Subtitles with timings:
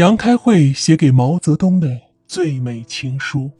[0.00, 3.50] 杨开慧写给毛泽东的最美情书。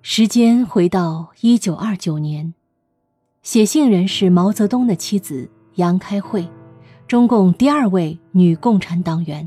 [0.00, 2.54] 时间回到一九二九年，
[3.42, 6.48] 写信人是毛泽东的妻子杨开慧，
[7.06, 9.46] 中共第二位女共产党员。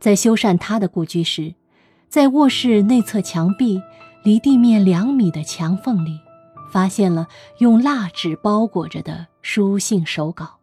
[0.00, 1.54] 在修缮她的故居时，
[2.08, 3.82] 在卧室内侧墙壁
[4.24, 6.18] 离地面两米的墙缝里，
[6.72, 7.28] 发现了
[7.58, 10.55] 用蜡纸包裹着的书信手稿。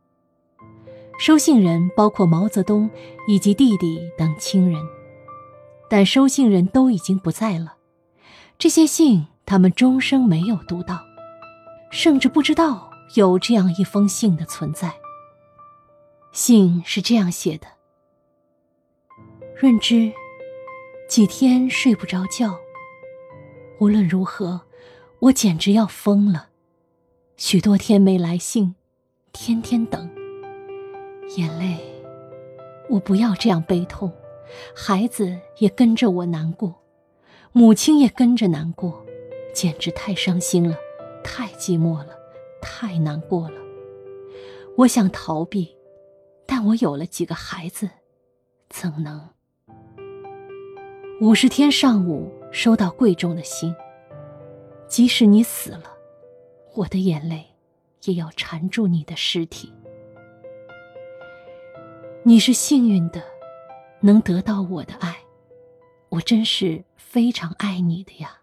[1.19, 2.89] 收信人包括毛泽东
[3.27, 4.81] 以及弟弟等亲人，
[5.89, 7.75] 但收信人都已经不在了。
[8.57, 10.99] 这些信他们终生没有读到，
[11.91, 14.93] 甚至不知道有这样一封信的存在。
[16.31, 17.67] 信是这样写的
[19.55, 20.11] ：“润之，
[21.07, 22.57] 几天睡不着觉。
[23.79, 24.61] 无论如何，
[25.19, 26.47] 我简直要疯了。
[27.37, 28.75] 许多天没来信，
[29.31, 30.09] 天天等。”
[31.37, 31.77] 眼泪，
[32.89, 34.11] 我不要这样悲痛，
[34.75, 36.75] 孩子也跟着我难过，
[37.51, 39.03] 母亲也跟着难过，
[39.53, 40.77] 简直太伤心了，
[41.23, 42.09] 太寂寞了，
[42.61, 43.57] 太难过了。
[44.77, 45.75] 我想逃避，
[46.45, 47.89] 但我有了几个孩子，
[48.69, 49.29] 怎能？
[51.21, 53.73] 五十天上午收到贵重的信，
[54.87, 55.83] 即使你死了，
[56.75, 57.45] 我的眼泪
[58.03, 59.71] 也要缠住你的尸体。
[62.25, 63.21] 你是幸运的，
[63.99, 65.13] 能得到我的爱，
[66.07, 68.37] 我真是非常爱你的呀，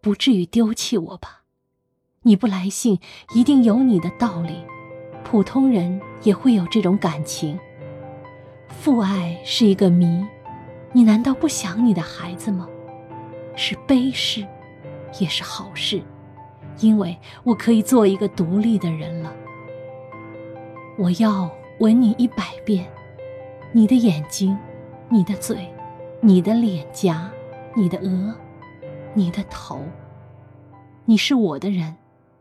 [0.00, 1.42] 不至于丢弃我吧？
[2.22, 2.98] 你不来信，
[3.34, 4.64] 一定有你的道理，
[5.22, 7.60] 普通人也会有这种感情。
[8.70, 10.26] 父爱是一个谜，
[10.94, 12.66] 你难道不想你的孩子吗？
[13.56, 14.46] 是悲事，
[15.20, 16.02] 也是好事，
[16.78, 19.36] 因为我可以做一个独立的人了。
[20.96, 21.54] 我要。
[21.78, 22.90] 吻你一百遍，
[23.70, 24.56] 你的眼睛，
[25.10, 25.70] 你的嘴，
[26.22, 27.30] 你的脸颊，
[27.76, 28.34] 你的额，
[29.12, 29.82] 你的头。
[31.04, 31.94] 你是我的人，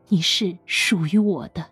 [0.07, 1.65] 你是属于我的。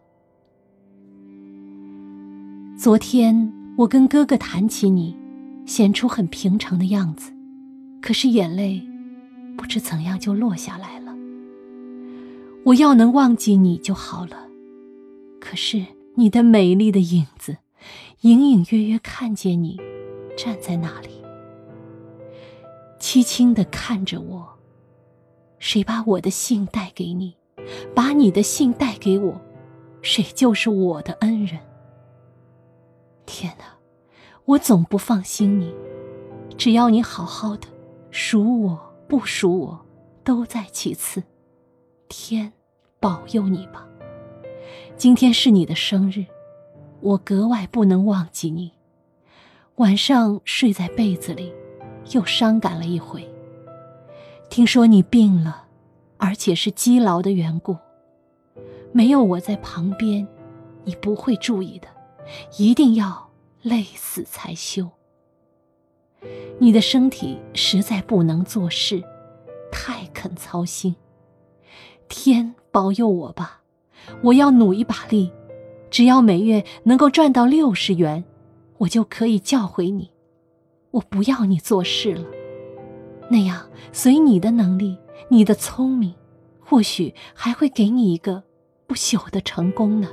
[2.77, 5.17] 昨天我跟哥哥谈起你，
[5.65, 7.31] 显出很平常的样子，
[8.01, 8.85] 可是眼泪
[9.55, 11.15] 不知怎样就落下来了。
[12.65, 14.49] 我要能忘记你就好了，
[15.39, 15.81] 可是。
[16.15, 17.57] 你的美丽的影子，
[18.21, 19.81] 隐隐约约看见你
[20.37, 21.23] 站在那里，
[22.99, 24.47] 凄清的看着我。
[25.57, 27.35] 谁把我的信带给你，
[27.95, 29.41] 把你的信带给我，
[30.03, 31.59] 谁就是我的恩人。
[33.25, 33.65] 天哪，
[34.45, 35.73] 我总不放心你，
[36.57, 37.67] 只要你好好的，
[38.11, 39.85] 属我不属我，
[40.23, 41.23] 都在其次。
[42.07, 42.53] 天
[42.99, 43.87] 保佑你吧。
[44.95, 46.25] 今天是你的生日，
[47.01, 48.71] 我格外不能忘记你。
[49.75, 51.51] 晚上睡在被子里，
[52.11, 53.27] 又伤感了一回。
[54.49, 55.65] 听说你病了，
[56.17, 57.75] 而且是积劳的缘故。
[58.91, 60.27] 没有我在旁边，
[60.83, 61.87] 你不会注意的，
[62.59, 63.31] 一定要
[63.63, 64.87] 累死才休。
[66.59, 69.03] 你的身体实在不能做事，
[69.71, 70.95] 太肯操心。
[72.07, 73.62] 天保佑我吧。
[74.21, 75.31] 我要努一把力，
[75.89, 78.23] 只要每月能够赚到六十元，
[78.79, 80.11] 我就可以叫回你。
[80.91, 82.25] 我不要你做事了，
[83.29, 84.97] 那样随你的能力、
[85.29, 86.13] 你的聪明，
[86.59, 88.43] 或许还会给你一个
[88.85, 90.09] 不朽的成功呢。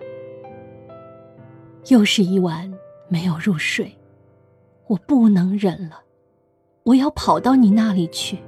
[1.89, 2.73] 又是一晚
[3.09, 3.99] 没有入睡，
[4.87, 6.03] 我不能忍了，
[6.85, 8.39] 我要跑到你那里去。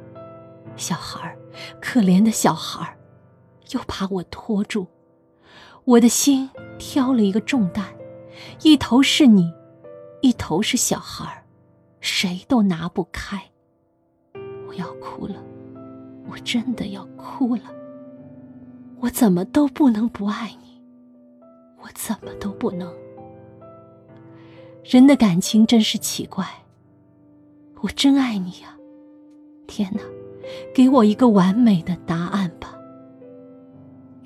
[0.76, 1.36] 小孩
[1.80, 2.96] 可怜的小孩
[3.72, 4.86] 又把我拖住。
[5.84, 6.48] 我的心
[6.78, 7.84] 挑了一个重担，
[8.62, 9.52] 一头是你，
[10.20, 11.44] 一头是小孩
[12.00, 13.42] 谁都拿不开。
[14.68, 15.42] 我要哭了，
[16.30, 17.62] 我真的要哭了。
[19.00, 20.80] 我怎么都不能不爱你，
[21.80, 22.92] 我怎么都不能。
[24.84, 26.46] 人的感情真是奇怪，
[27.80, 28.76] 我真爱你呀！
[29.66, 30.00] 天哪，
[30.72, 32.78] 给我一个完美的答案吧。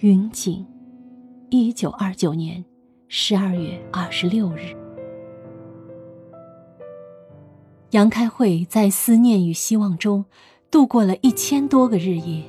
[0.01, 0.67] 云锦。
[1.49, 2.65] 一九二九年
[3.07, 4.77] 十二月二十六日，
[7.91, 10.25] 杨开慧在思念与希望中
[10.73, 12.43] 度过了一千多个日夜。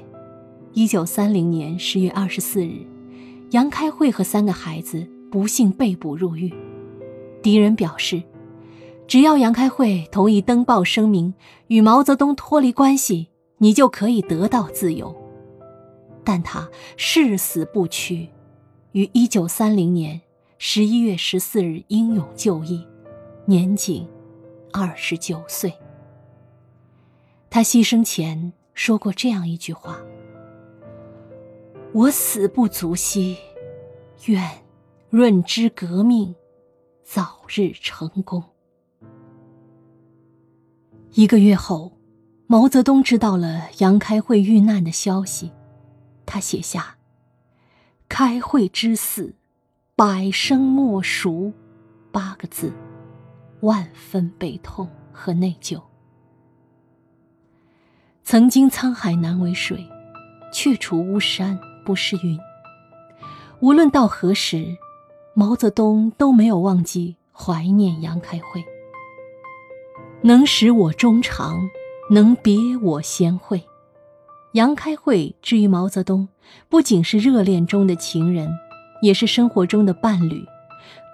[0.73, 2.87] 一九三零年十月二十四日，
[3.51, 6.51] 杨开慧和三个孩子不幸被捕入狱。
[7.43, 8.23] 敌人表示，
[9.07, 11.35] 只要杨开慧同意登报声明
[11.67, 13.27] 与毛泽东脱离关系，
[13.59, 15.15] 你就可以得到自由。
[16.23, 16.67] 但他
[16.97, 18.29] 誓死不屈。
[18.93, 20.19] 于一九三零年
[20.57, 22.85] 十一月十四日英勇就义，
[23.45, 24.07] 年仅
[24.71, 25.73] 二十九岁。
[27.49, 29.99] 他牺牲前说过这样一句话
[31.93, 33.37] ：“我死不足惜，
[34.25, 34.43] 愿
[35.09, 36.33] 润之革命
[37.03, 38.43] 早日成功。”
[41.13, 41.91] 一个月后，
[42.47, 45.51] 毛泽东知道了杨开慧遇难的消息，
[46.25, 46.96] 他写下
[48.09, 49.35] ：“开慧之死，
[49.95, 51.53] 百生莫赎。”
[52.11, 52.73] 八个字，
[53.59, 55.79] 万分悲痛和内疚。
[58.23, 59.87] 曾经沧海难为水，
[60.51, 62.39] 却除巫山不是云。
[63.59, 64.65] 无论到何时，
[65.35, 68.65] 毛泽东都没有忘记怀念杨开慧。
[70.23, 71.69] 能使我衷肠，
[72.09, 73.63] 能别我贤惠。
[74.57, 76.27] 杨开慧至于毛泽东，
[76.67, 78.49] 不仅是热恋中的情人，
[79.03, 80.43] 也是生活中的伴侣，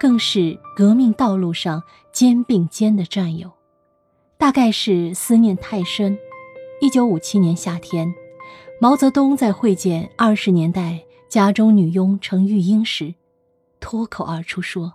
[0.00, 3.52] 更是革命道路上肩并肩的战友。
[4.38, 6.18] 大概是思念太深。
[6.80, 8.14] 一九五七年夏天，
[8.80, 13.14] 毛泽东在会见二十年代家中女佣程玉英时，
[13.78, 14.94] 脱口而出说：“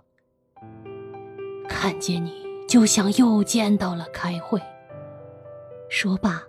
[1.70, 2.32] 看见你，
[2.68, 4.60] 就像又见到了开会。”
[5.88, 6.42] 说罢，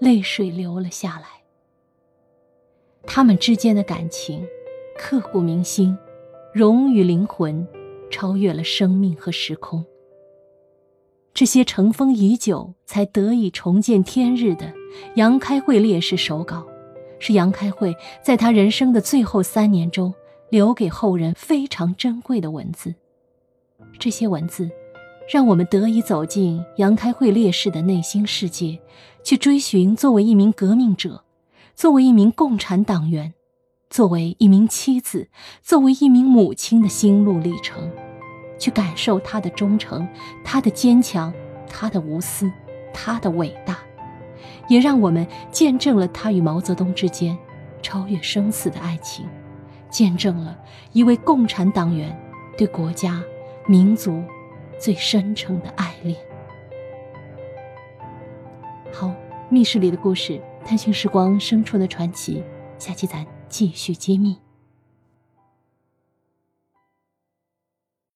[0.00, 1.43] 泪水流了下来。
[3.14, 4.44] 他们之间的感情，
[4.98, 5.96] 刻骨铭心，
[6.52, 7.64] 融于灵魂，
[8.10, 9.84] 超越了生命和时空。
[11.32, 14.72] 这些尘封已久才得以重见天日的
[15.14, 16.66] 杨开慧烈士手稿，
[17.20, 20.12] 是杨开慧在他人生的最后三年中
[20.50, 22.96] 留给后人非常珍贵的文字。
[24.00, 24.68] 这些文字，
[25.32, 28.76] 让我们得以走进杨开慧烈士的内心世界，
[29.22, 31.22] 去追寻作为一名革命者，
[31.74, 33.34] 作为一名共产党员，
[33.90, 35.28] 作为一名妻子，
[35.60, 37.90] 作为一名母亲的心路历程。
[38.56, 40.08] 去感受他的忠诚，
[40.44, 41.34] 他的坚强，
[41.68, 42.50] 他的无私，
[42.94, 43.78] 他的伟大，
[44.68, 47.36] 也让我们见证了他与毛泽东之间
[47.82, 49.26] 超越生死的爱情，
[49.90, 50.56] 见证了
[50.92, 52.16] 一位共产党员
[52.56, 53.22] 对国家、
[53.66, 54.22] 民族
[54.78, 56.16] 最深沉的爱恋。
[58.92, 59.12] 好，
[59.50, 62.42] 密室里的故事，探寻时光深处的传奇，
[62.78, 64.43] 下期咱继续揭秘。